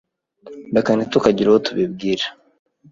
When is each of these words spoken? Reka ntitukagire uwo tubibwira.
Reka 0.75 0.91
ntitukagire 0.93 1.47
uwo 1.49 1.59
tubibwira. 1.65 2.25